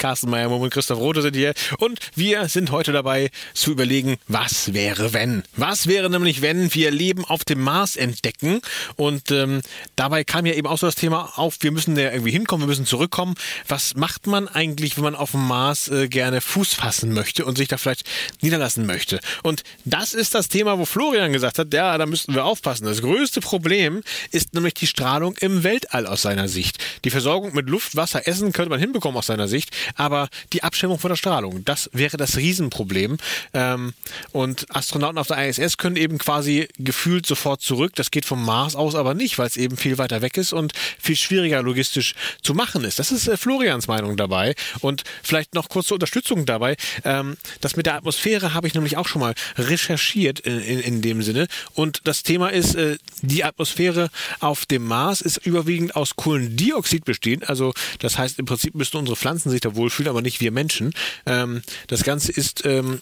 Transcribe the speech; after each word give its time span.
Carsten 0.00 0.30
Meyer 0.30 0.50
und 0.50 0.70
Christoph 0.70 0.98
Rote 0.98 1.20
sind 1.20 1.36
hier 1.36 1.52
und 1.78 2.00
wir 2.14 2.48
sind 2.48 2.70
heute 2.70 2.90
dabei 2.90 3.30
zu 3.52 3.70
überlegen, 3.70 4.16
was 4.28 4.72
wäre 4.72 5.12
wenn. 5.12 5.42
Was 5.56 5.86
wäre 5.86 6.08
nämlich, 6.08 6.40
wenn 6.40 6.74
wir 6.74 6.90
Leben 6.90 7.24
auf 7.26 7.44
dem 7.44 7.60
Mars 7.60 7.96
entdecken 7.96 8.62
und 8.96 9.30
ähm, 9.30 9.60
dabei 9.96 10.24
kam 10.24 10.46
ja 10.46 10.54
eben 10.54 10.66
auch 10.66 10.78
so 10.78 10.86
das 10.86 10.94
Thema 10.94 11.34
auf, 11.36 11.58
wir 11.60 11.70
müssen 11.70 11.94
da 11.94 12.10
irgendwie 12.10 12.30
hinkommen, 12.30 12.66
wir 12.66 12.70
müssen 12.70 12.86
zurückkommen. 12.86 13.34
Was 13.68 13.94
macht 13.94 14.26
man 14.26 14.48
eigentlich, 14.48 14.96
wenn 14.96 15.04
man 15.04 15.14
auf 15.14 15.32
dem 15.32 15.46
Mars 15.46 15.88
äh, 15.88 16.08
gerne 16.08 16.40
Fuß 16.40 16.72
fassen 16.72 17.12
möchte 17.12 17.44
und 17.44 17.58
sich 17.58 17.68
da 17.68 17.76
vielleicht 17.76 18.04
niederlassen 18.40 18.86
möchte? 18.86 19.20
Und 19.42 19.64
das 19.84 20.14
ist 20.14 20.34
das 20.34 20.48
Thema, 20.48 20.78
wo 20.78 20.86
Florian 20.86 21.32
gesagt 21.32 21.58
hat, 21.58 21.74
ja, 21.74 21.98
da 21.98 22.06
müssten 22.06 22.34
wir 22.34 22.46
aufpassen. 22.46 22.86
Das 22.86 23.02
größte 23.02 23.42
Problem 23.42 24.02
ist 24.30 24.54
nämlich 24.54 24.72
die 24.72 24.86
Strahlung 24.86 25.36
im 25.40 25.62
Weltall 25.62 26.06
aus 26.06 26.22
seiner 26.22 26.48
Sicht. 26.48 26.78
Die 27.04 27.10
Versorgung 27.10 27.54
mit 27.54 27.68
Luft, 27.68 27.96
Wasser, 27.96 28.26
Essen 28.26 28.52
könnte 28.52 28.70
man 28.70 28.80
hinbekommen 28.80 29.18
aus 29.18 29.26
seiner 29.26 29.46
Sicht, 29.46 29.70
aber 29.96 30.28
die 30.52 30.62
Abschirmung 30.62 30.98
von 30.98 31.10
der 31.10 31.16
Strahlung, 31.16 31.64
das 31.64 31.90
wäre 31.92 32.16
das 32.16 32.36
Riesenproblem. 32.36 33.18
Ähm, 33.54 33.92
und 34.32 34.66
Astronauten 34.74 35.18
auf 35.18 35.28
der 35.28 35.48
ISS 35.48 35.76
können 35.76 35.96
eben 35.96 36.18
quasi 36.18 36.68
gefühlt 36.78 37.26
sofort 37.26 37.60
zurück. 37.60 37.92
Das 37.96 38.10
geht 38.10 38.24
vom 38.24 38.44
Mars 38.44 38.76
aus 38.76 38.94
aber 38.94 39.14
nicht, 39.14 39.38
weil 39.38 39.46
es 39.46 39.56
eben 39.56 39.76
viel 39.76 39.98
weiter 39.98 40.22
weg 40.22 40.36
ist 40.36 40.52
und 40.52 40.72
viel 40.98 41.16
schwieriger 41.16 41.62
logistisch 41.62 42.14
zu 42.42 42.54
machen 42.54 42.84
ist. 42.84 42.98
Das 42.98 43.12
ist 43.12 43.28
äh, 43.28 43.36
Florians 43.36 43.88
Meinung 43.88 44.16
dabei. 44.16 44.54
Und 44.80 45.04
vielleicht 45.22 45.54
noch 45.54 45.68
kurze 45.68 45.94
Unterstützung 45.94 46.46
dabei. 46.46 46.76
Ähm, 47.04 47.36
das 47.60 47.76
mit 47.76 47.86
der 47.86 47.94
Atmosphäre 47.94 48.54
habe 48.54 48.66
ich 48.66 48.74
nämlich 48.74 48.96
auch 48.96 49.08
schon 49.08 49.20
mal 49.20 49.34
recherchiert 49.56 50.40
in, 50.40 50.60
in, 50.60 50.80
in 50.80 51.02
dem 51.02 51.22
Sinne. 51.22 51.46
Und 51.74 52.00
das 52.04 52.22
Thema 52.22 52.48
ist, 52.48 52.74
äh, 52.74 52.96
die 53.22 53.44
Atmosphäre 53.44 54.10
auf 54.40 54.66
dem 54.66 54.84
Mars 54.84 55.20
ist 55.20 55.38
überwiegend 55.46 55.96
aus 55.96 56.16
Kohlendioxid 56.16 57.04
bestehend. 57.04 57.48
Also 57.48 57.72
das 57.98 58.18
heißt, 58.18 58.38
im 58.38 58.46
Prinzip 58.46 58.74
müssten 58.74 58.96
unsere 58.96 59.16
Pflanzen 59.16 59.50
sich 59.50 59.60
da 59.60 59.74
wohlfühlen, 59.80 60.10
aber 60.10 60.22
nicht 60.22 60.40
wir 60.40 60.52
Menschen. 60.52 60.92
Ähm, 61.26 61.62
das 61.88 62.04
Ganze 62.04 62.32
ist 62.32 62.64
ähm, 62.66 63.00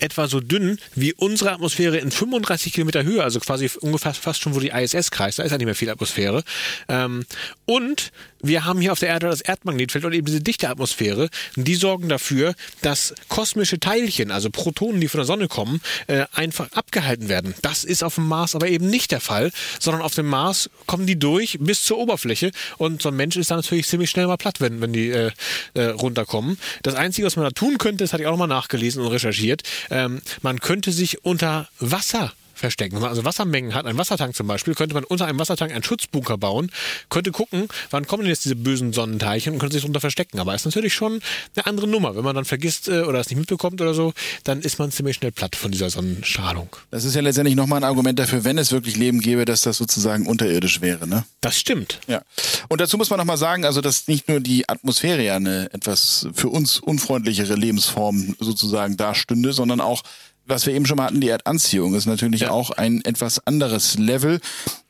etwa 0.00 0.28
so 0.28 0.40
dünn 0.40 0.78
wie 0.94 1.12
unsere 1.14 1.52
Atmosphäre 1.52 1.98
in 1.98 2.10
35 2.10 2.72
Kilometer 2.72 3.04
Höhe, 3.04 3.22
also 3.22 3.40
quasi 3.40 3.70
ungefähr 3.80 4.14
fast 4.14 4.42
schon, 4.42 4.54
wo 4.54 4.60
die 4.60 4.68
ISS 4.68 5.10
kreist. 5.10 5.38
Da 5.38 5.42
ist 5.42 5.52
ja 5.52 5.58
nicht 5.58 5.66
mehr 5.66 5.74
viel 5.74 5.90
Atmosphäre. 5.90 6.44
Ähm, 6.88 7.24
und 7.64 8.12
wir 8.42 8.64
haben 8.64 8.80
hier 8.80 8.92
auf 8.92 9.00
der 9.00 9.08
Erde 9.08 9.28
das 9.28 9.40
Erdmagnetfeld 9.40 10.04
und 10.04 10.12
eben 10.12 10.26
diese 10.26 10.40
dichte 10.40 10.68
Atmosphäre. 10.68 11.28
Die 11.56 11.74
sorgen 11.74 12.08
dafür, 12.08 12.54
dass 12.82 13.14
kosmische 13.28 13.80
Teilchen, 13.80 14.30
also 14.30 14.50
Protonen, 14.50 15.00
die 15.00 15.08
von 15.08 15.18
der 15.18 15.26
Sonne 15.26 15.48
kommen, 15.48 15.80
äh, 16.06 16.26
einfach 16.32 16.70
abgehalten 16.72 17.28
werden. 17.28 17.54
Das 17.62 17.84
ist 17.84 18.04
auf 18.04 18.16
dem 18.16 18.26
Mars 18.26 18.54
aber 18.54 18.68
eben 18.68 18.88
nicht 18.88 19.10
der 19.10 19.20
Fall, 19.20 19.50
sondern 19.80 20.02
auf 20.02 20.14
dem 20.14 20.26
Mars 20.26 20.70
kommen 20.86 21.06
die 21.06 21.18
durch 21.18 21.58
bis 21.60 21.82
zur 21.82 21.98
Oberfläche 21.98 22.52
und 22.78 23.02
so 23.02 23.08
ein 23.08 23.16
Mensch 23.16 23.36
ist 23.36 23.50
dann 23.50 23.58
natürlich 23.58 23.86
ziemlich 23.86 24.10
schnell 24.10 24.26
mal 24.26 24.36
platt, 24.36 24.60
wenn, 24.60 24.80
wenn 24.80 24.92
die 24.92 25.08
äh, 25.08 25.30
äh, 25.74 25.84
runterkommen. 25.86 26.58
Das 26.82 26.94
Einzige, 26.94 27.26
was 27.26 27.36
man 27.36 27.44
da 27.44 27.50
tun 27.50 27.78
könnte, 27.78 28.04
das 28.04 28.12
hatte 28.12 28.22
ich 28.22 28.26
auch 28.26 28.32
nochmal 28.32 28.48
nachgelesen 28.48 29.02
und 29.02 29.08
recherchiert, 29.08 29.62
ähm, 29.90 30.20
man 30.42 30.60
könnte 30.60 30.92
sich 30.92 31.24
unter 31.24 31.68
Wasser 31.80 32.32
verstecken. 32.56 32.96
Wenn 32.96 33.02
man 33.02 33.10
also 33.10 33.24
Wassermengen 33.24 33.74
hat, 33.74 33.86
einen 33.86 33.98
Wassertank 33.98 34.34
zum 34.34 34.46
Beispiel, 34.46 34.74
könnte 34.74 34.94
man 34.94 35.04
unter 35.04 35.26
einem 35.26 35.38
Wassertank 35.38 35.72
einen 35.72 35.82
Schutzbunker 35.84 36.38
bauen, 36.38 36.70
könnte 37.10 37.30
gucken, 37.30 37.68
wann 37.90 38.06
kommen 38.06 38.22
denn 38.22 38.30
jetzt 38.30 38.44
diese 38.44 38.56
bösen 38.56 38.92
Sonnenteilchen 38.92 39.52
und 39.52 39.58
könnte 39.58 39.74
sich 39.74 39.82
darunter 39.82 40.00
verstecken. 40.00 40.38
Aber 40.40 40.54
ist 40.54 40.64
natürlich 40.64 40.94
schon 40.94 41.20
eine 41.54 41.66
andere 41.66 41.86
Nummer. 41.86 42.16
Wenn 42.16 42.24
man 42.24 42.34
dann 42.34 42.44
vergisst 42.44 42.88
äh, 42.88 43.02
oder 43.02 43.20
es 43.20 43.30
nicht 43.30 43.38
mitbekommt 43.38 43.80
oder 43.80 43.94
so, 43.94 44.12
dann 44.44 44.62
ist 44.62 44.78
man 44.78 44.90
ziemlich 44.90 45.16
schnell 45.16 45.32
platt 45.32 45.56
von 45.56 45.70
dieser 45.70 45.90
Sonnenstrahlung. 45.90 46.68
Das 46.90 47.04
ist 47.04 47.14
ja 47.14 47.20
letztendlich 47.20 47.56
nochmal 47.56 47.80
ein 47.80 47.84
Argument 47.84 48.18
dafür, 48.18 48.44
wenn 48.44 48.58
es 48.58 48.72
wirklich 48.72 48.96
Leben 48.96 49.20
gäbe, 49.20 49.44
dass 49.44 49.62
das 49.62 49.76
sozusagen 49.76 50.26
unterirdisch 50.26 50.80
wäre, 50.80 51.06
ne? 51.06 51.24
Das 51.40 51.58
stimmt. 51.58 52.00
Ja. 52.06 52.22
Und 52.68 52.80
dazu 52.80 52.96
muss 52.96 53.10
man 53.10 53.18
nochmal 53.18 53.38
sagen, 53.38 53.64
also 53.64 53.80
dass 53.80 54.08
nicht 54.08 54.28
nur 54.28 54.40
die 54.40 54.68
Atmosphäre 54.68 55.22
ja 55.22 55.36
eine 55.36 55.72
etwas 55.72 56.28
für 56.34 56.48
uns 56.48 56.78
unfreundlichere 56.78 57.54
Lebensform 57.54 58.34
sozusagen 58.40 58.96
dastünde, 58.96 59.52
sondern 59.52 59.80
auch 59.80 60.02
was 60.46 60.66
wir 60.66 60.74
eben 60.74 60.86
schon 60.86 60.96
mal 60.96 61.04
hatten, 61.06 61.20
die 61.20 61.28
Erdanziehung 61.28 61.94
ist 61.94 62.06
natürlich 62.06 62.42
Ja. 62.42 62.50
auch 62.50 62.70
ein 62.70 63.04
etwas 63.04 63.46
anderes 63.46 63.98
Level. 63.98 64.40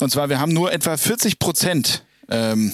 Und 0.01 0.11
zwar, 0.11 0.29
wir 0.29 0.39
haben 0.41 0.53
nur 0.53 0.73
etwa 0.73 0.97
40 0.97 1.39
Prozent 1.39 2.05
ähm, 2.29 2.73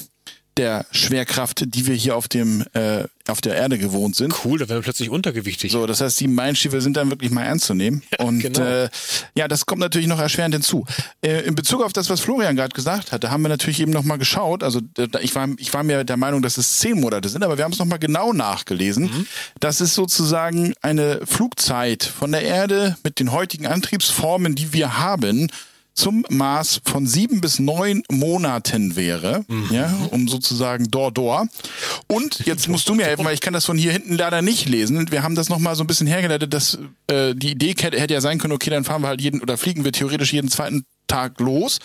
der 0.57 0.87
Schwerkraft, 0.91 1.65
die 1.75 1.87
wir 1.87 1.95
hier 1.95 2.17
auf 2.17 2.29
dem 2.29 2.65
äh, 2.75 3.05
auf 3.29 3.41
der 3.41 3.55
Erde 3.55 3.79
gewohnt 3.79 4.17
sind. 4.17 4.35
Cool, 4.45 4.59
da 4.59 4.69
wären 4.69 4.79
wir 4.79 4.83
plötzlich 4.83 5.09
untergewichtig. 5.09 5.71
So, 5.71 5.87
das 5.87 6.01
heißt, 6.01 6.19
die 6.21 6.29
Meilenstiefel 6.29 6.81
sind 6.81 6.97
dann 6.97 7.11
wirklich 7.11 7.31
mal 7.31 7.45
ernst 7.45 7.67
zu 7.67 7.75
nehmen. 7.75 8.03
Und 8.19 8.41
genau. 8.41 8.61
äh, 8.61 8.89
ja, 9.35 9.49
das 9.49 9.65
kommt 9.67 9.81
natürlich 9.81 10.09
noch 10.09 10.19
erschwerend 10.19 10.55
hinzu. 10.55 10.85
Äh, 11.23 11.43
in 11.43 11.55
Bezug 11.55 11.83
auf 11.83 11.93
das, 11.93 12.11
was 12.11 12.21
Florian 12.21 12.57
gerade 12.57 12.75
gesagt 12.75 13.13
hatte, 13.13 13.31
haben 13.31 13.43
wir 13.43 13.49
natürlich 13.49 13.81
eben 13.81 13.93
noch 13.93 14.03
mal 14.03 14.17
geschaut. 14.17 14.63
Also 14.63 14.81
äh, 14.99 15.07
ich 15.21 15.35
war, 15.35 15.49
ich 15.59 15.73
war 15.73 15.85
mir 15.85 16.05
der 16.05 16.17
Meinung, 16.17 16.43
dass 16.43 16.59
es 16.59 16.79
zehn 16.79 17.01
Monate 17.01 17.29
sind, 17.29 17.45
aber 17.45 17.57
wir 17.57 17.65
haben 17.65 17.73
es 17.73 17.79
noch 17.79 17.87
mal 17.87 17.99
genau 17.99 18.33
nachgelesen. 18.33 19.05
Mhm. 19.05 19.27
Das 19.61 19.81
ist 19.81 19.95
sozusagen 19.95 20.75
eine 20.83 21.21
Flugzeit 21.25 22.03
von 22.03 22.33
der 22.33 22.43
Erde 22.43 22.97
mit 23.05 23.21
den 23.21 23.31
heutigen 23.31 23.67
Antriebsformen, 23.67 24.55
die 24.55 24.73
wir 24.73 24.99
haben, 24.99 25.49
zum 25.95 26.25
Mars 26.31 26.81
von 26.85 27.07
sieben 27.07 27.41
bis 27.41 27.59
neun 27.59 28.03
Monaten 28.11 28.97
wäre, 28.97 29.45
Mhm. 29.49 29.67
ja, 29.71 29.93
um 30.11 30.27
sozusagen 30.29 30.91
dor 30.91 31.13
dor. 31.13 31.47
Und 32.07 32.47
jetzt 32.47 32.69
musst 32.69 32.89
du 32.89 32.95
mir 32.95 33.05
helfen, 33.05 33.25
weil 33.25 33.35
ich 33.35 33.41
kann 33.41 33.53
das 33.53 33.65
von 33.67 33.77
hier 33.77 33.93
hinten 33.93 34.17
leider 34.17 34.43
nicht 34.43 34.69
lesen. 34.69 35.11
Wir 35.11 35.23
haben 35.23 35.35
das 35.35 35.49
nochmal 35.49 35.77
so 35.77 35.85
ein 35.85 35.87
bisschen 35.87 36.07
hergeleitet, 36.07 36.53
dass 36.55 36.79
äh, 37.09 37.35
die 37.35 37.51
Idee 37.51 37.75
hätte 37.79 38.15
ja 38.15 38.21
sein 38.21 38.39
können, 38.39 38.53
okay, 38.55 38.71
dann 38.71 38.85
fahren 38.85 39.03
wir 39.03 39.09
halt 39.09 39.21
jeden 39.21 39.41
oder 39.43 39.57
fliegen 39.57 39.85
wir 39.85 39.93
theoretisch 39.93 40.33
jeden 40.33 40.49
zweiten 40.49 40.85
Tag 41.13 41.41
los. 41.41 41.79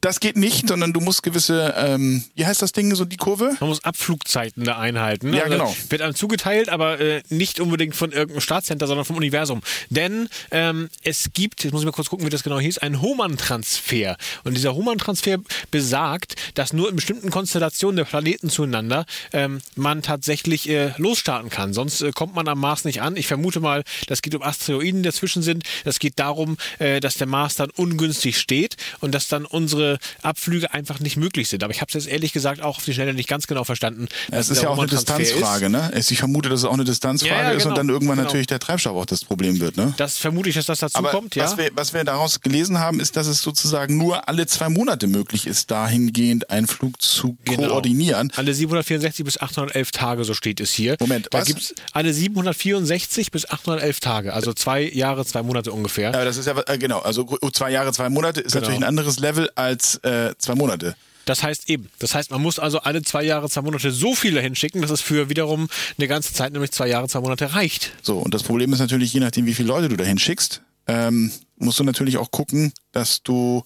Das 0.00 0.18
geht 0.18 0.36
nicht, 0.36 0.66
sondern 0.66 0.94
du 0.94 1.00
musst 1.00 1.22
gewisse, 1.22 1.74
ähm, 1.76 2.24
wie 2.34 2.46
heißt 2.46 2.62
das 2.62 2.72
Ding, 2.72 2.94
so 2.94 3.04
die 3.04 3.18
Kurve? 3.18 3.54
Man 3.60 3.68
muss 3.68 3.84
Abflugzeiten 3.84 4.64
da 4.64 4.78
einhalten. 4.78 5.30
ne? 5.30 5.36
Ja, 5.36 5.46
genau. 5.46 5.76
Wird 5.90 6.00
einem 6.00 6.14
zugeteilt, 6.14 6.70
aber 6.70 6.98
äh, 6.98 7.22
nicht 7.28 7.60
unbedingt 7.60 7.94
von 7.94 8.12
irgendeinem 8.12 8.40
Staatscenter, 8.40 8.86
sondern 8.86 9.04
vom 9.04 9.16
Universum. 9.16 9.60
Denn 9.90 10.28
ähm, 10.50 10.88
es 11.04 11.34
gibt, 11.34 11.64
jetzt 11.64 11.72
muss 11.72 11.82
ich 11.82 11.86
mal 11.86 11.92
kurz 11.92 12.08
gucken, 12.08 12.26
wie 12.26 12.30
das 12.30 12.42
genau 12.42 12.58
hieß, 12.58 12.78
einen 12.78 13.02
Human-Transfer. 13.02 14.16
Und 14.44 14.56
dieser 14.56 14.74
Human-Transfer 14.74 15.36
besagt, 15.70 16.34
dass 16.54 16.72
nur 16.72 16.88
in 16.88 16.96
bestimmten 16.96 17.30
Konstellationen 17.30 17.98
der 17.98 18.04
Planeten 18.04 18.48
zueinander 18.48 19.04
ähm, 19.34 19.60
man 19.76 20.00
tatsächlich 20.00 20.68
äh, 20.68 20.94
losstarten 20.96 21.50
kann. 21.50 21.74
Sonst 21.74 22.00
äh, 22.00 22.10
kommt 22.12 22.34
man 22.34 22.48
am 22.48 22.58
Mars 22.58 22.84
nicht 22.86 23.02
an. 23.02 23.16
Ich 23.16 23.26
vermute 23.26 23.60
mal, 23.60 23.84
das 24.06 24.22
geht 24.22 24.34
um 24.34 24.42
Asteroiden, 24.42 25.02
die 25.02 25.08
dazwischen 25.08 25.42
sind. 25.42 25.64
Das 25.84 25.98
geht 25.98 26.18
darum, 26.18 26.56
äh, 26.78 27.00
dass 27.00 27.16
der 27.16 27.26
Mars 27.26 27.54
dann 27.54 27.70
ungünstig 27.76 28.38
steht 28.38 28.61
und 29.00 29.12
dass 29.14 29.28
dann 29.28 29.44
unsere 29.44 29.98
Abflüge 30.22 30.72
einfach 30.72 31.00
nicht 31.00 31.16
möglich 31.16 31.48
sind. 31.48 31.62
Aber 31.64 31.72
ich 31.72 31.80
habe 31.80 31.88
es 31.88 31.94
jetzt 31.94 32.08
ehrlich 32.12 32.32
gesagt 32.32 32.60
auch 32.62 32.78
auf 32.78 32.84
die 32.84 32.94
Schnelle 32.94 33.14
nicht 33.14 33.28
ganz 33.28 33.46
genau 33.46 33.64
verstanden. 33.64 34.08
Es 34.30 34.48
ist 34.50 34.62
ja 34.62 34.68
auch 34.68 34.78
eine 34.78 34.86
Distanzfrage, 34.88 35.68
ne? 35.70 35.90
Es- 35.94 36.10
Ich 36.10 36.18
vermute, 36.18 36.48
dass 36.48 36.60
es 36.60 36.64
auch 36.64 36.72
eine 36.74 36.84
Distanzfrage 36.84 37.34
Ja, 37.34 37.42
ja, 37.42 37.50
ist 37.50 37.64
und 37.64 37.70
genau, 37.70 37.76
dann 37.76 37.88
irgendwann 37.88 38.16
genau. 38.16 38.26
natürlich 38.28 38.46
der 38.46 38.58
Treibstoff 38.58 38.96
auch 38.96 39.06
das 39.06 39.24
Problem 39.24 39.60
wird, 39.60 39.76
ne? 39.76 39.94
Das 39.96 40.18
vermute 40.18 40.48
ich, 40.48 40.54
dass 40.54 40.66
das 40.66 40.80
dazu 40.80 40.96
Aber 40.98 41.10
kommt, 41.10 41.34
ja. 41.36 41.44
was, 41.44 41.56
wir, 41.56 41.70
was 41.74 41.94
wir 41.94 42.04
daraus 42.04 42.40
gelesen 42.40 42.78
haben, 42.78 43.00
ist, 43.00 43.16
dass 43.16 43.26
es 43.26 43.40
sozusagen 43.42 43.96
nur 43.96 44.28
alle 44.28 44.46
zwei 44.46 44.68
Monate 44.68 45.06
möglich 45.06 45.46
ist, 45.46 45.70
dahingehend 45.70 46.50
einen 46.50 46.66
Flug 46.66 47.00
zu 47.00 47.36
Genau. 47.44 47.68
koordinieren. 47.68 48.32
Alle 48.36 48.52
764 48.54 49.24
bis 49.24 49.40
811 49.40 49.90
Tage, 49.90 50.24
so 50.24 50.34
steht 50.34 50.60
es 50.60 50.70
hier. 50.72 50.96
Moment, 51.00 51.28
da 51.30 51.38
was? 51.38 51.46
gibt's 51.46 51.74
alle 51.92 52.12
764 52.12 53.30
bis 53.30 53.48
811 53.48 54.00
Tage, 54.00 54.32
also 54.34 54.52
zwei 54.52 54.82
Jahre, 54.82 55.24
zwei 55.24 55.42
Monate 55.42 55.72
ungefähr. 55.72 56.10
Ja, 56.12 56.24
das 56.24 56.36
ist 56.36 56.46
ja, 56.46 56.54
äh, 56.66 56.78
genau, 56.78 57.00
also 57.00 57.24
zwei 57.52 57.70
Jahre, 57.70 57.92
zwei 57.92 58.08
Monate 58.08 58.40
ist 58.42 58.52
Genau. 58.52 58.62
natürlich 58.66 58.80
ein 58.80 58.88
anderes 58.88 59.18
Level 59.18 59.50
als 59.54 59.96
äh, 60.04 60.34
zwei 60.38 60.54
Monate. 60.54 60.94
Das 61.24 61.42
heißt 61.44 61.70
eben, 61.70 61.88
das 62.00 62.14
heißt, 62.16 62.30
man 62.32 62.42
muss 62.42 62.58
also 62.58 62.80
alle 62.80 63.02
zwei 63.02 63.22
Jahre, 63.22 63.48
zwei 63.48 63.62
Monate 63.62 63.92
so 63.92 64.14
viele 64.16 64.40
hinschicken, 64.40 64.82
dass 64.82 64.90
es 64.90 65.00
für 65.00 65.28
wiederum 65.28 65.68
eine 65.96 66.08
ganze 66.08 66.34
Zeit, 66.34 66.52
nämlich 66.52 66.72
zwei 66.72 66.88
Jahre, 66.88 67.08
zwei 67.08 67.20
Monate 67.20 67.54
reicht. 67.54 67.92
So, 68.02 68.18
und 68.18 68.34
das 68.34 68.42
Problem 68.42 68.72
ist 68.72 68.80
natürlich, 68.80 69.12
je 69.12 69.20
nachdem, 69.20 69.46
wie 69.46 69.54
viele 69.54 69.68
Leute 69.68 69.88
du 69.88 69.96
da 69.96 70.02
hinschickst, 70.04 70.62
ähm, 70.88 71.30
musst 71.58 71.78
du 71.78 71.84
natürlich 71.84 72.16
auch 72.18 72.32
gucken, 72.32 72.72
dass 72.90 73.22
du 73.22 73.62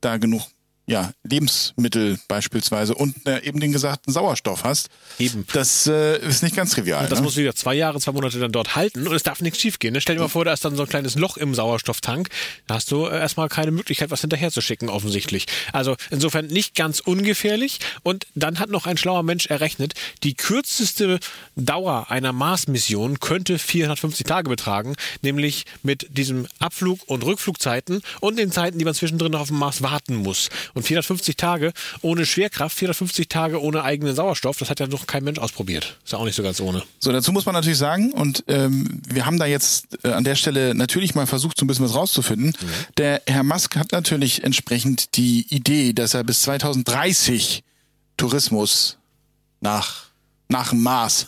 da 0.00 0.18
genug 0.18 0.42
ja, 0.90 1.12
Lebensmittel 1.22 2.18
beispielsweise 2.26 2.96
und 2.96 3.14
äh, 3.24 3.44
eben 3.44 3.60
den 3.60 3.70
gesagten 3.70 4.12
Sauerstoff 4.12 4.64
hast. 4.64 4.88
Eben. 5.20 5.46
Das 5.52 5.86
äh, 5.86 6.18
ist 6.18 6.42
nicht 6.42 6.56
ganz 6.56 6.72
trivial. 6.72 7.06
Das 7.06 7.20
ne? 7.20 7.24
musst 7.24 7.36
du 7.36 7.42
wieder 7.42 7.54
zwei 7.54 7.74
Jahre, 7.74 8.00
zwei 8.00 8.10
Monate 8.10 8.40
dann 8.40 8.50
dort 8.50 8.74
halten 8.74 9.06
und 9.06 9.14
es 9.14 9.22
darf 9.22 9.40
nichts 9.40 9.60
schiefgehen. 9.60 9.94
Ne? 9.94 10.00
Stell 10.00 10.16
dir 10.16 10.22
mal 10.22 10.28
vor, 10.28 10.44
da 10.44 10.52
ist 10.52 10.64
dann 10.64 10.74
so 10.74 10.82
ein 10.82 10.88
kleines 10.88 11.14
Loch 11.14 11.36
im 11.36 11.54
Sauerstofftank. 11.54 12.28
Da 12.66 12.74
hast 12.74 12.90
du 12.90 13.06
äh, 13.06 13.20
erstmal 13.20 13.48
keine 13.48 13.70
Möglichkeit, 13.70 14.10
was 14.10 14.22
hinterher 14.22 14.50
zu 14.50 14.60
schicken, 14.60 14.88
offensichtlich. 14.88 15.46
Also 15.72 15.94
insofern 16.10 16.48
nicht 16.48 16.74
ganz 16.74 16.98
ungefährlich. 16.98 17.78
Und 18.02 18.26
dann 18.34 18.58
hat 18.58 18.70
noch 18.70 18.86
ein 18.86 18.96
schlauer 18.96 19.22
Mensch 19.22 19.46
errechnet, 19.46 19.94
die 20.24 20.34
kürzeste 20.34 21.20
Dauer 21.54 22.10
einer 22.10 22.32
Mars-Mission 22.32 23.20
könnte 23.20 23.60
450 23.60 24.26
Tage 24.26 24.48
betragen, 24.48 24.96
nämlich 25.22 25.66
mit 25.84 26.18
diesem 26.18 26.48
Abflug- 26.58 27.04
und 27.06 27.24
Rückflugzeiten 27.24 28.02
und 28.18 28.40
den 28.40 28.50
Zeiten, 28.50 28.80
die 28.80 28.84
man 28.84 28.94
zwischendrin 28.94 29.30
noch 29.30 29.42
auf 29.42 29.48
dem 29.48 29.58
Mars 29.58 29.82
warten 29.82 30.16
muss. 30.16 30.48
Und 30.79 30.79
450 30.82 31.36
Tage 31.36 31.72
ohne 32.02 32.26
Schwerkraft, 32.26 32.76
450 32.76 33.28
Tage 33.28 33.62
ohne 33.62 33.82
eigenen 33.82 34.14
Sauerstoff, 34.14 34.58
das 34.58 34.70
hat 34.70 34.80
ja 34.80 34.86
noch 34.86 35.06
kein 35.06 35.24
Mensch 35.24 35.38
ausprobiert. 35.38 35.98
Ist 36.04 36.12
ja 36.12 36.18
auch 36.18 36.24
nicht 36.24 36.34
so 36.34 36.42
ganz 36.42 36.60
ohne. 36.60 36.82
So, 36.98 37.12
dazu 37.12 37.32
muss 37.32 37.46
man 37.46 37.54
natürlich 37.54 37.78
sagen, 37.78 38.12
und 38.12 38.44
ähm, 38.48 39.00
wir 39.08 39.26
haben 39.26 39.38
da 39.38 39.46
jetzt 39.46 40.04
äh, 40.04 40.08
an 40.08 40.24
der 40.24 40.34
Stelle 40.34 40.74
natürlich 40.74 41.14
mal 41.14 41.26
versucht, 41.26 41.58
so 41.58 41.64
ein 41.64 41.68
bisschen 41.68 41.84
was 41.84 41.94
rauszufinden. 41.94 42.54
Der 42.96 43.22
Herr 43.26 43.42
Musk 43.42 43.76
hat 43.76 43.92
natürlich 43.92 44.44
entsprechend 44.44 45.16
die 45.16 45.46
Idee, 45.48 45.92
dass 45.92 46.14
er 46.14 46.24
bis 46.24 46.42
2030 46.42 47.62
Tourismus 48.16 48.98
nach 49.60 50.09
nach 50.50 50.70
dem 50.70 50.82
Mars. 50.82 51.26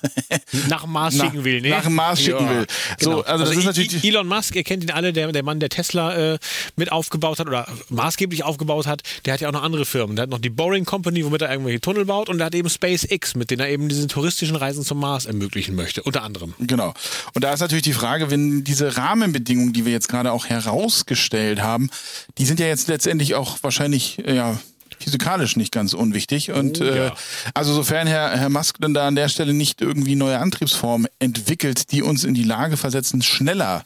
Nach 0.69 0.83
dem 0.83 0.93
Mars 0.93 1.17
schicken 1.17 1.45
will, 1.45 1.61
ne? 1.61 1.71
nach 1.71 1.85
dem 1.85 1.95
Mars 1.95 2.21
schicken 2.21 2.49
will. 2.49 2.67
So, 3.01 3.11
Genau. 3.11 3.21
also 3.23 3.45
das 3.45 3.57
ist 3.57 3.65
natürlich- 3.65 4.05
Elon 4.05 4.27
Musk, 4.29 4.55
ihr 4.55 4.65
kennt 4.65 4.83
ihn 4.85 4.91
alle, 4.91 5.13
der, 5.13 5.33
der 5.33 5.43
Mann, 5.43 5.61
der 5.61 5.69
Tesla 5.69 6.35
äh, 6.35 6.39
mit 6.77 6.93
aufgebaut 6.93 7.39
hat 7.39 7.47
oder 7.47 7.67
maßgeblich 7.89 8.45
aufgebaut 8.45 8.87
hat, 8.87 9.03
der 9.25 9.35
hat 9.35 9.41
ja 9.41 9.49
auch 9.49 9.53
noch 9.53 9.63
andere 9.63 9.85
Firmen. 9.87 10.17
Der 10.17 10.25
hat 10.25 10.31
noch 10.31 10.39
die 10.41 10.51
Boring 10.51 10.85
Company, 10.85 11.25
womit 11.25 11.43
er 11.43 11.51
irgendwelche 11.51 11.81
Tunnel 11.81 12.05
baut 12.05 12.29
und 12.29 12.39
der 12.39 12.47
hat 12.47 12.55
eben 12.55 12.69
SpaceX, 12.69 13.35
mit 13.37 13.51
denen 13.51 13.61
er 13.61 13.69
eben 13.71 13.89
diese 13.89 14.07
touristischen 14.07 14.57
Reisen 14.57 14.85
zum 14.85 14.99
Mars 15.01 15.27
ermöglichen 15.27 15.75
möchte, 15.75 16.03
unter 16.03 16.23
anderem. 16.23 16.55
Genau. 16.59 16.93
Und 17.35 17.45
da 17.45 17.53
ist 17.53 17.61
natürlich 17.61 17.85
die 17.85 17.93
Frage, 17.93 18.31
wenn 18.31 18.65
diese 18.65 18.97
Rahmenbedingungen, 18.97 19.73
die 19.73 19.85
wir 19.85 19.93
jetzt 19.93 20.09
gerade 20.09 20.33
auch 20.33 20.47
herausgestellt 20.47 21.63
haben, 21.63 21.91
die 22.39 22.45
sind 22.45 22.61
ja 22.61 22.67
jetzt 22.67 22.89
letztendlich 22.89 23.35
auch 23.35 23.59
wahrscheinlich, 23.63 24.19
ja, 24.27 24.59
physikalisch 25.05 25.57
nicht 25.57 25.73
ganz 25.73 25.93
unwichtig. 25.93 26.51
Und 26.53 26.81
Oh, 26.81 26.85
äh, 26.85 27.07
ja. 27.07 27.15
also 27.55 27.73
sofern 27.75 28.07
Herr, 28.07 28.37
Herr 28.37 28.49
Musk 28.49 28.77
dann 28.81 28.95
da 28.95 29.07
an 29.07 29.15
der 29.15 29.29
Stelle 29.29 29.53
nicht 29.55 29.81
irgendwie 29.81 30.15
neue 30.17 30.39
Antriebsformen 30.39 31.09
entwickelt, 31.19 31.93
die 31.93 32.03
uns 32.03 32.25
in 32.25 32.35
die 32.35 32.45
Lage 32.45 32.77
versetzen, 32.77 33.23
schneller 33.23 33.85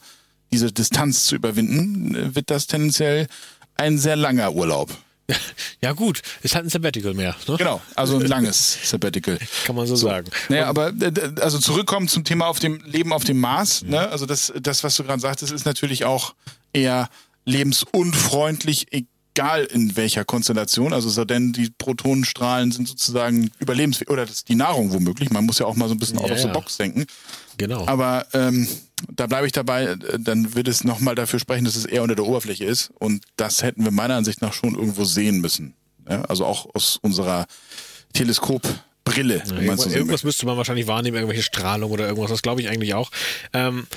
diese 0.51 0.71
Distanz 0.71 1.25
zu 1.25 1.35
überwinden, 1.35 2.15
äh, 2.15 2.35
wird 2.35 2.49
das 2.49 2.67
tendenziell 2.67 3.27
ein 3.75 3.97
sehr 3.97 4.15
langer 4.15 4.53
Urlaub. 4.53 4.89
Ja 5.81 5.91
gut, 5.91 6.21
ist 6.41 6.55
halt 6.55 6.65
ein 6.65 6.69
Sabbatical 6.69 7.13
mehr. 7.13 7.35
Ne? 7.47 7.57
Genau, 7.57 7.81
also 7.95 8.17
ein 8.17 8.25
langes 8.25 8.89
Sabbatical. 8.89 9.37
Kann 9.65 9.75
man 9.75 9.85
so, 9.85 9.95
sagen. 9.95 10.29
Naja, 10.49 10.65
aber 10.67 10.87
äh, 10.99 11.11
also 11.39 11.59
zurückkommen 11.59 12.07
zum 12.07 12.23
Thema 12.23 12.47
auf 12.47 12.57
dem 12.57 12.81
Leben 12.83 13.13
auf 13.13 13.23
dem 13.23 13.39
Mars. 13.39 13.83
Ne? 13.83 14.09
Also 14.09 14.25
das, 14.25 14.51
das, 14.59 14.83
was 14.83 14.95
du 14.95 15.03
gerade 15.03 15.21
sagtest, 15.21 15.51
ist 15.51 15.65
natürlich 15.65 16.05
auch 16.05 16.33
eher 16.73 17.09
lebensunfreundlich, 17.45 18.87
egal 19.37 19.65
in 19.65 19.95
welcher 19.95 20.25
Konstellation. 20.25 20.93
Also 20.93 21.09
so 21.09 21.23
denn 21.25 21.53
die 21.53 21.69
Protonenstrahlen 21.69 22.71
sind 22.71 22.87
sozusagen 22.87 23.51
überlebensfähig 23.59 24.09
oder 24.09 24.25
das 24.25 24.37
ist 24.37 24.49
die 24.49 24.55
Nahrung 24.55 24.91
womöglich. 24.91 25.29
Man 25.29 25.45
muss 25.45 25.59
ja 25.59 25.65
auch 25.65 25.75
mal 25.75 25.87
so 25.87 25.95
ein 25.95 25.99
bisschen 25.99 26.17
out 26.17 26.27
Ja, 26.27 26.33
of 26.33 26.39
the 26.39 26.47
ja. 26.47 26.53
box 26.53 26.77
denken. 26.77 27.05
Genau. 27.57 27.85
Aber 27.87 28.25
ähm, 28.33 28.67
da 29.15 29.27
bleibe 29.27 29.45
ich 29.45 29.51
dabei, 29.51 29.95
dann 30.19 30.55
wird 30.55 30.67
es 30.67 30.83
nochmal 30.83 31.15
dafür 31.15 31.39
sprechen, 31.39 31.65
dass 31.65 31.75
es 31.75 31.85
eher 31.85 32.01
unter 32.03 32.15
der 32.15 32.25
Oberfläche 32.25 32.65
ist. 32.65 32.91
Und 32.99 33.23
das 33.35 33.61
hätten 33.61 33.83
wir 33.83 33.91
meiner 33.91 34.15
Ansicht 34.15 34.41
nach 34.41 34.53
schon 34.53 34.75
irgendwo 34.75 35.03
sehen 35.05 35.39
müssen. 35.39 35.75
Ja? 36.09 36.23
Also 36.23 36.45
auch 36.45 36.67
aus 36.73 36.97
unserer 37.01 37.45
Teleskopbrille. 38.13 39.43
man 39.45 39.57
Irgendwas, 39.57 39.81
so 39.81 39.89
irgendwas 39.89 40.23
müsste 40.23 40.45
man 40.47 40.57
wahrscheinlich 40.57 40.87
wahrnehmen, 40.87 41.17
irgendwelche 41.17 41.43
Strahlung 41.43 41.91
oder 41.91 42.07
irgendwas. 42.07 42.31
Das 42.31 42.41
glaube 42.41 42.61
ich 42.61 42.69
eigentlich 42.69 42.95
auch. 42.95 43.11
Ähm, 43.53 43.87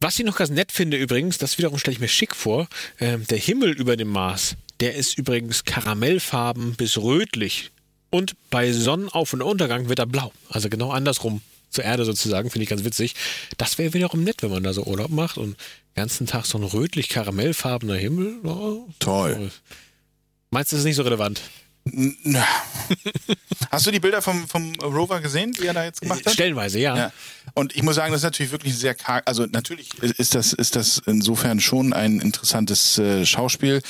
was 0.00 0.18
ich 0.18 0.24
noch 0.24 0.36
ganz 0.36 0.50
nett 0.50 0.72
finde 0.72 0.96
übrigens, 0.96 1.38
das 1.38 1.58
wiederum 1.58 1.78
stelle 1.78 1.94
ich 1.94 2.00
mir 2.00 2.08
schick 2.08 2.34
vor, 2.34 2.68
ähm, 3.00 3.26
der 3.26 3.38
Himmel 3.38 3.72
über 3.72 3.96
dem 3.96 4.08
Mars, 4.08 4.56
der 4.80 4.94
ist 4.94 5.18
übrigens 5.18 5.64
karamellfarben 5.64 6.74
bis 6.74 6.98
rötlich. 6.98 7.70
Und 8.10 8.34
bei 8.50 8.72
Sonnenauf- 8.72 9.32
und 9.32 9.42
Untergang 9.42 9.88
wird 9.88 9.98
er 9.98 10.06
blau. 10.06 10.32
Also 10.48 10.68
genau 10.68 10.90
andersrum 10.90 11.42
zur 11.70 11.84
Erde 11.84 12.04
sozusagen, 12.04 12.50
finde 12.50 12.62
ich 12.62 12.70
ganz 12.70 12.84
witzig. 12.84 13.14
Das 13.58 13.76
wäre 13.76 13.92
wiederum 13.92 14.24
nett, 14.24 14.42
wenn 14.42 14.50
man 14.50 14.62
da 14.62 14.72
so 14.72 14.84
Urlaub 14.84 15.10
macht 15.10 15.36
und 15.36 15.50
den 15.50 15.94
ganzen 15.96 16.26
Tag 16.26 16.46
so 16.46 16.58
ein 16.58 16.64
rötlich-karamellfarbener 16.64 17.96
Himmel. 17.96 18.36
Oh, 18.44 18.88
Toll. 18.98 19.50
Meinst 20.50 20.72
du, 20.72 20.76
das 20.76 20.80
ist 20.80 20.86
nicht 20.86 20.96
so 20.96 21.02
relevant? 21.02 21.42
Hast 23.70 23.86
du 23.86 23.90
die 23.90 24.00
Bilder 24.00 24.22
vom, 24.22 24.48
vom 24.48 24.74
Rover 24.80 25.20
gesehen, 25.20 25.52
die 25.52 25.66
er 25.66 25.74
da 25.74 25.84
jetzt 25.84 26.00
gemacht 26.00 26.24
hat? 26.24 26.32
Stellenweise, 26.32 26.78
ja. 26.78 26.96
Ja. 26.96 27.12
Und 27.54 27.76
ich 27.76 27.82
muss 27.82 27.96
sagen, 27.96 28.12
das 28.12 28.20
ist 28.20 28.24
natürlich 28.24 28.52
wirklich 28.52 28.76
sehr 28.76 28.94
karg. 28.94 29.22
Also 29.26 29.46
natürlich 29.46 29.94
ist 30.02 30.34
das, 30.34 30.52
ist 30.52 30.76
das 30.76 31.02
insofern 31.06 31.60
schon 31.60 31.92
ein 31.92 32.20
interessantes 32.20 32.98
äh, 32.98 33.26
Schauspiel. 33.26 33.82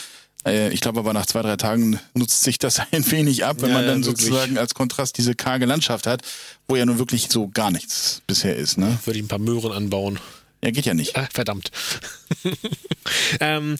Äh, 0.47 0.71
ich 0.73 0.81
glaube 0.81 1.01
aber 1.01 1.13
nach 1.13 1.27
zwei, 1.27 1.43
drei 1.43 1.57
Tagen 1.57 2.01
nutzt 2.15 2.43
sich 2.43 2.59
das 2.59 2.81
ein 2.93 3.11
wenig 3.11 3.45
ab, 3.45 3.57
wenn 3.61 3.71
Ja, 3.71 3.77
man 3.77 3.87
dann 3.87 3.99
ja, 3.99 4.05
sozusagen 4.05 4.59
als 4.59 4.75
Kontrast 4.75 5.19
diese 5.19 5.35
karge 5.35 5.67
Landschaft 5.67 6.07
hat, 6.07 6.23
wo 6.67 6.77
ja 6.77 6.87
nun 6.87 6.99
wirklich 6.99 7.29
so 7.31 7.49
gar 7.49 7.71
nichts 7.71 8.23
bisher 8.27 8.57
ist. 8.57 8.79
Ne? 8.79 8.99
Würde 9.05 9.19
ich 9.19 9.25
ein 9.25 9.29
paar 9.29 9.39
Möhren 9.39 9.73
anbauen. 9.73 10.19
Ja, 10.63 10.71
geht 10.73 10.87
ja 10.87 10.95
nicht. 10.95 11.17
Ah, 11.17 11.29
verdammt. 11.33 11.71
ähm, 13.41 13.79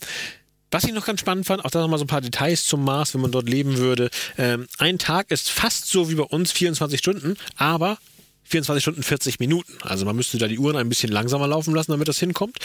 was 0.71 0.83
ich 0.83 0.93
noch 0.93 1.05
ganz 1.05 1.19
spannend 1.19 1.45
fand, 1.45 1.65
auch 1.65 1.71
da 1.71 1.79
nochmal 1.81 1.99
so 1.99 2.05
ein 2.05 2.09
paar 2.09 2.21
Details 2.21 2.65
zum 2.65 2.83
Mars, 2.83 3.13
wenn 3.13 3.21
man 3.21 3.31
dort 3.31 3.49
leben 3.49 3.77
würde. 3.77 4.09
Ähm, 4.37 4.67
ein 4.77 4.97
Tag 4.99 5.31
ist 5.31 5.49
fast 5.49 5.87
so 5.87 6.09
wie 6.09 6.15
bei 6.15 6.23
uns 6.23 6.51
24 6.51 6.99
Stunden, 6.99 7.35
aber 7.57 7.97
24 8.45 8.81
Stunden 8.83 9.03
40 9.03 9.39
Minuten. 9.39 9.73
Also 9.81 10.05
man 10.05 10.15
müsste 10.15 10.37
da 10.37 10.47
die 10.47 10.57
Uhren 10.59 10.75
ein 10.75 10.89
bisschen 10.89 11.11
langsamer 11.11 11.47
laufen 11.47 11.73
lassen, 11.75 11.91
damit 11.91 12.07
das 12.07 12.19
hinkommt. 12.19 12.57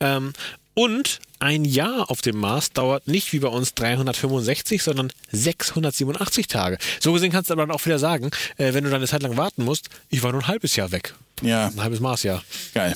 Ähm, 0.00 0.32
und 0.74 1.18
ein 1.38 1.64
Jahr 1.64 2.10
auf 2.10 2.22
dem 2.22 2.38
Mars 2.38 2.70
dauert 2.70 3.06
nicht 3.08 3.32
wie 3.32 3.40
bei 3.40 3.48
uns 3.48 3.74
365, 3.74 4.82
sondern 4.82 5.12
687 5.32 6.46
Tage. 6.46 6.78
So 7.00 7.12
gesehen 7.12 7.30
kannst 7.32 7.50
du 7.50 7.54
aber 7.54 7.66
dann 7.66 7.74
auch 7.74 7.84
wieder 7.84 7.98
sagen, 7.98 8.30
äh, 8.56 8.72
wenn 8.72 8.84
du 8.84 8.90
dann 8.90 9.00
eine 9.00 9.08
Zeit 9.08 9.22
lang 9.22 9.36
warten 9.36 9.64
musst, 9.64 9.88
ich 10.08 10.22
war 10.22 10.32
nur 10.32 10.42
ein 10.42 10.46
halbes 10.48 10.76
Jahr 10.76 10.92
weg. 10.92 11.14
Ja, 11.42 11.66
Ein 11.66 11.82
halbes 11.82 11.98
Marsjahr. 12.00 12.42
geil. 12.72 12.94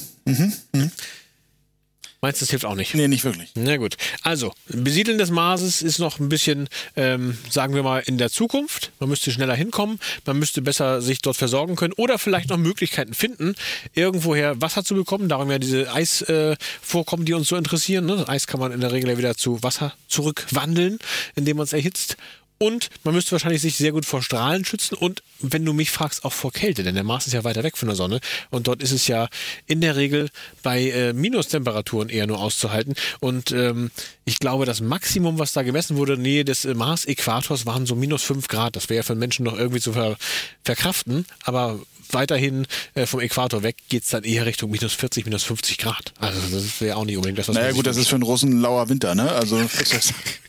Meinst 2.21 2.41
du, 2.41 2.45
das 2.45 2.51
hilft 2.51 2.65
auch 2.65 2.75
nicht? 2.75 2.95
Nee, 2.95 3.09
nicht 3.09 3.25
wirklich. 3.25 3.51
Na 3.55 3.77
gut. 3.77 3.97
Also, 4.23 4.53
Besiedeln 4.69 5.19
des 5.19 5.31
Marses 5.31 5.83
ist 5.83 5.99
noch 5.99 6.19
ein 6.19 6.29
bisschen, 6.29 6.69
ähm, 6.97 7.37
sagen 7.51 7.75
wir 7.75 7.83
mal, 7.83 8.03
in 8.07 8.19
der 8.19 8.31
Zukunft. 8.31 8.91
Man 9.01 9.09
müsste 9.11 9.31
schneller 9.31 9.55
hinkommen, 9.55 10.01
man 10.25 10.39
müsste 10.39 10.63
besser 10.63 11.03
sich 11.03 11.21
dort 11.21 11.37
versorgen 11.37 11.77
können 11.77 11.93
oder 11.97 12.19
vielleicht 12.19 12.49
noch 12.49 12.57
Möglichkeiten 12.57 13.15
finden, 13.15 13.55
irgendwoher 13.95 14.61
Wasser 14.61 14.83
zu 14.83 14.95
bekommen. 14.95 15.29
Darum 15.29 15.51
ja 15.51 15.59
diese 15.59 15.93
Eisvorkommen, 15.93 17.25
äh, 17.25 17.27
die 17.27 17.35
uns 17.35 17.49
so 17.49 17.57
interessieren. 17.57 18.07
Ne? 18.07 18.27
Eis 18.29 18.47
kann 18.47 18.61
man 18.61 18.73
in 18.73 18.81
der 18.81 18.93
Regel 18.93 19.11
ja 19.11 19.19
wieder 19.19 19.37
zu 19.37 19.63
Wasser 19.63 19.93
zurückwandeln, 20.09 20.99
indem 21.35 21.59
man 21.59 21.65
es 21.65 21.73
erhitzt. 21.73 22.17
Und 22.59 22.89
man 23.05 23.15
müsste 23.15 23.33
wahrscheinlich 23.33 23.63
sich 23.63 23.77
sehr 23.77 23.93
gut 23.93 24.07
vor 24.07 24.23
Strahlen 24.23 24.65
schützen 24.65 24.95
und, 24.95 25.23
wenn 25.41 25.65
du 25.65 25.73
mich 25.73 25.91
fragst, 25.91 26.25
auch 26.25 26.33
vor 26.33 26.53
Kälte, 26.53 26.83
denn 26.83 26.95
der 26.95 27.05
Mars 27.05 27.27
ist 27.27 27.35
ja 27.35 27.45
weiter 27.45 27.63
weg 27.63 27.77
von 27.77 27.89
der 27.89 27.97
Sonne 27.97 28.21
und 28.51 28.67
dort 28.67 28.83
ist 28.83 28.93
es 28.93 29.07
ja 29.07 29.29
in 29.67 29.81
der 29.81 29.97
Regel 29.97 30.31
bei 30.63 30.91
äh, 30.91 31.13
Minustemperaturen 31.13 32.09
eher 32.09 32.27
nur 32.27 32.39
auszuhalten. 32.39 32.95
Und 33.21 33.51
ähm, 33.53 33.91
ich 34.25 34.39
glaube, 34.39 34.65
das 34.65 34.81
Maximum, 34.81 35.39
was 35.39 35.53
da 35.53 35.63
gemessen 35.63 35.97
wurde, 35.97 36.15
in 36.15 36.23
der 36.23 36.33
Nähe 36.33 36.45
des 36.45 36.65
äh, 36.65 36.75
Mars-Äquators, 36.75 37.67
waren 37.67 37.85
so 37.85 37.95
minus 37.95 38.23
5 38.23 38.49
Grad. 38.49 38.77
Das 38.77 38.89
wäre 38.89 38.97
ja 38.97 39.03
für 39.03 39.15
Menschen 39.15 39.45
noch 39.45 39.59
irgendwie 39.59 39.81
zu 39.81 39.93
ver 39.93 40.17
verkraften, 40.65 41.27
aber 41.45 41.79
weiterhin 42.11 42.67
äh, 42.95 43.07
vom 43.07 43.21
Äquator 43.21 43.63
weg 43.63 43.77
geht's 43.89 44.11
dann 44.11 44.25
eher 44.25 44.47
Richtung 44.47 44.71
minus 44.71 44.95
40, 44.95 45.27
minus 45.27 45.45
50 45.45 45.79
Grad. 45.79 46.13
Also 46.19 46.41
das 46.51 46.81
wäre 46.81 46.97
auch 46.97 47.05
nicht 47.05 47.17
unbedingt 47.17 47.39
das, 47.39 47.49
was 47.49 47.57
Naja 47.57 47.73
gut, 47.73 47.87
das 47.87 47.97
ist 47.97 48.09
für 48.09 48.15
einen 48.15 48.23
Russen 48.23 48.51
ein 48.51 48.61
lauer 48.61 48.89
Winter, 48.89 49.15
ne? 49.15 49.31
Also 49.33 49.57